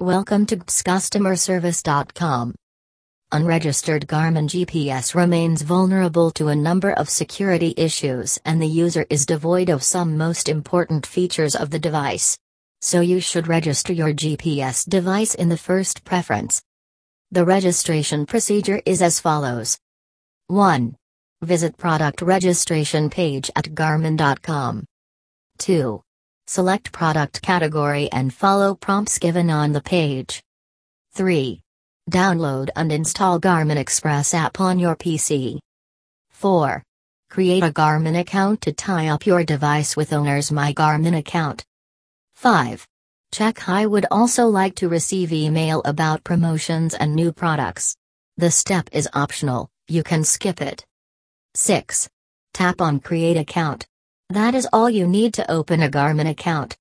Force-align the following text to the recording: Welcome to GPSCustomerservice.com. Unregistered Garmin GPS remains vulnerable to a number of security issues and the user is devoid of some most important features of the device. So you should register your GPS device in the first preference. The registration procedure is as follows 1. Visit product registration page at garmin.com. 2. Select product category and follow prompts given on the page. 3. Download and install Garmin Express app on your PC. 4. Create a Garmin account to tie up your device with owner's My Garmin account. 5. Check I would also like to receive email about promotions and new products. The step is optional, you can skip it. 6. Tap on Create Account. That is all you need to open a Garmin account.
Welcome 0.00 0.46
to 0.46 0.56
GPSCustomerservice.com. 0.56 2.54
Unregistered 3.32 4.06
Garmin 4.06 4.48
GPS 4.48 5.14
remains 5.14 5.60
vulnerable 5.60 6.30
to 6.30 6.48
a 6.48 6.56
number 6.56 6.90
of 6.92 7.10
security 7.10 7.74
issues 7.76 8.38
and 8.46 8.62
the 8.62 8.66
user 8.66 9.04
is 9.10 9.26
devoid 9.26 9.68
of 9.68 9.82
some 9.82 10.16
most 10.16 10.48
important 10.48 11.04
features 11.04 11.54
of 11.54 11.68
the 11.68 11.78
device. 11.78 12.38
So 12.80 13.02
you 13.02 13.20
should 13.20 13.46
register 13.46 13.92
your 13.92 14.14
GPS 14.14 14.88
device 14.88 15.34
in 15.34 15.50
the 15.50 15.58
first 15.58 16.02
preference. 16.02 16.62
The 17.30 17.44
registration 17.44 18.24
procedure 18.24 18.80
is 18.86 19.02
as 19.02 19.20
follows 19.20 19.76
1. 20.46 20.96
Visit 21.42 21.76
product 21.76 22.22
registration 22.22 23.10
page 23.10 23.50
at 23.54 23.66
garmin.com. 23.74 24.86
2. 25.58 26.02
Select 26.50 26.90
product 26.90 27.42
category 27.42 28.10
and 28.10 28.34
follow 28.34 28.74
prompts 28.74 29.20
given 29.20 29.50
on 29.50 29.70
the 29.70 29.80
page. 29.80 30.42
3. 31.12 31.60
Download 32.10 32.68
and 32.74 32.90
install 32.90 33.38
Garmin 33.38 33.76
Express 33.76 34.34
app 34.34 34.58
on 34.58 34.80
your 34.80 34.96
PC. 34.96 35.60
4. 36.30 36.82
Create 37.30 37.62
a 37.62 37.70
Garmin 37.70 38.18
account 38.18 38.62
to 38.62 38.72
tie 38.72 39.06
up 39.06 39.26
your 39.26 39.44
device 39.44 39.96
with 39.96 40.12
owner's 40.12 40.50
My 40.50 40.72
Garmin 40.72 41.16
account. 41.16 41.64
5. 42.34 42.84
Check 43.30 43.68
I 43.68 43.86
would 43.86 44.06
also 44.10 44.48
like 44.48 44.74
to 44.74 44.88
receive 44.88 45.32
email 45.32 45.82
about 45.84 46.24
promotions 46.24 46.94
and 46.94 47.14
new 47.14 47.30
products. 47.30 47.94
The 48.38 48.50
step 48.50 48.88
is 48.90 49.08
optional, 49.12 49.68
you 49.86 50.02
can 50.02 50.24
skip 50.24 50.60
it. 50.60 50.84
6. 51.54 52.08
Tap 52.52 52.80
on 52.80 52.98
Create 52.98 53.36
Account. 53.36 53.86
That 54.30 54.54
is 54.54 54.68
all 54.72 54.88
you 54.88 55.08
need 55.08 55.34
to 55.34 55.50
open 55.50 55.82
a 55.82 55.90
Garmin 55.90 56.30
account. 56.30 56.68